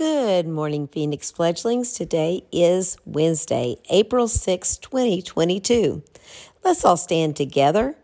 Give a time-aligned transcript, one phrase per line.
[0.00, 1.92] Good morning, Phoenix fledglings.
[1.92, 6.02] Today is Wednesday, April 6, 2022.
[6.64, 7.96] Let's all stand together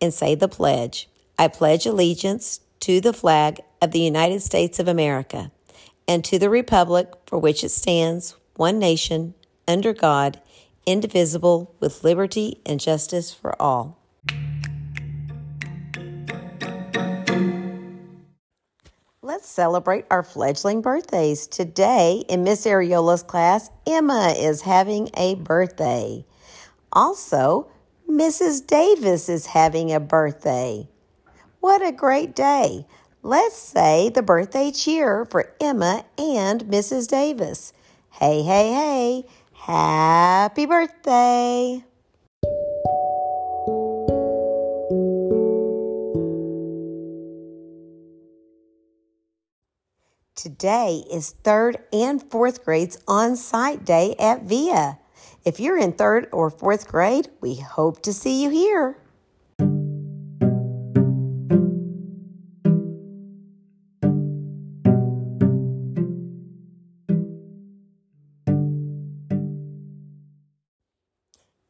[0.00, 1.10] and say the pledge.
[1.38, 5.52] I pledge allegiance to the flag of the United States of America
[6.08, 9.34] and to the republic for which it stands, one nation,
[9.68, 10.40] under God,
[10.86, 13.98] indivisible, with liberty and justice for all.
[19.36, 21.46] Let's celebrate our fledgling birthdays.
[21.46, 26.24] Today, in Miss Ariola's class, Emma is having a birthday.
[26.90, 27.68] Also,
[28.08, 28.66] Mrs.
[28.66, 30.88] Davis is having a birthday.
[31.60, 32.86] What a great day!
[33.22, 37.06] Let's say the birthday cheer for Emma and Mrs.
[37.06, 37.74] Davis.
[38.12, 41.84] Hey, hey, hey, happy birthday!
[50.36, 54.98] Today is third and fourth grades on site day at VIA.
[55.46, 58.98] If you're in third or fourth grade, we hope to see you here.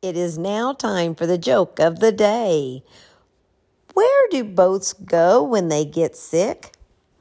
[0.03, 2.83] It is now time for the joke of the day.
[3.95, 6.73] Where do boats go when they get sick?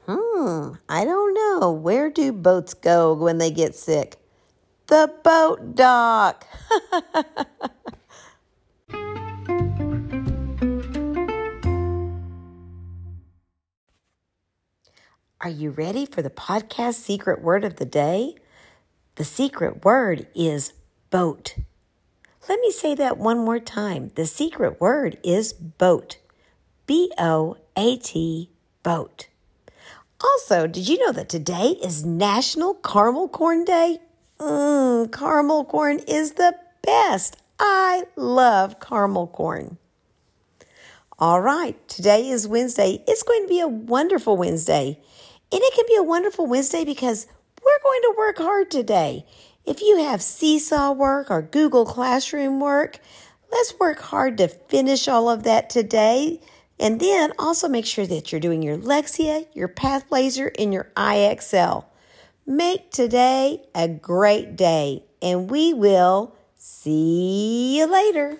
[0.07, 1.24] Hmm, I don't
[1.59, 1.71] know.
[1.71, 4.17] Where do boats go when they get sick?
[4.87, 6.47] The boat dock.
[15.41, 18.35] Are you ready for the podcast secret word of the day?
[19.15, 20.73] The secret word is
[21.11, 21.55] boat.
[22.49, 24.11] Let me say that one more time.
[24.15, 26.17] The secret word is boat.
[26.87, 28.49] B O A T,
[28.83, 29.27] boat.
[30.21, 33.99] Also, did you know that today is National Caramel Corn Day?
[34.39, 37.37] Mmm, caramel corn is the best.
[37.59, 39.77] I love caramel corn.
[41.17, 43.01] All right, today is Wednesday.
[43.07, 44.99] It's going to be a wonderful Wednesday.
[45.51, 47.27] And it can be a wonderful Wednesday because
[47.63, 49.25] we're going to work hard today.
[49.65, 52.99] If you have seesaw work or Google Classroom work,
[53.51, 56.41] let's work hard to finish all of that today
[56.79, 61.85] and then also make sure that you're doing your Lexia, your Pathblazer, and your IXL.
[62.45, 68.37] Make today a great day, and we will see you later.